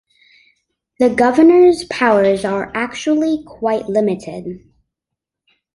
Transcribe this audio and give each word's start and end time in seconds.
The 0.97 1.11
governor's 1.11 1.83
powers 1.83 2.43
are 2.43 2.75
actually 2.75 3.43
quite 3.45 3.85
limited. 3.87 4.63